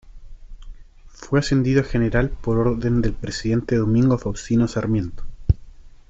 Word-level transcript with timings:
Fue 1.09 1.37
ascendido 1.37 1.81
a 1.81 1.83
general 1.83 2.31
por 2.31 2.57
orden 2.57 3.03
del 3.03 3.13
presidente 3.13 3.75
Domingo 3.75 4.17
Faustino 4.17 4.67
Sarmiento. 4.67 5.21